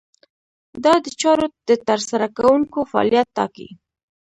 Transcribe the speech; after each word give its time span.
دا 0.83 0.93
د 1.05 1.07
چارو 1.21 1.47
د 1.69 1.71
ترسره 1.87 2.27
کوونکو 2.37 2.79
فعالیت 2.91 3.27
ټاکي. 3.37 3.69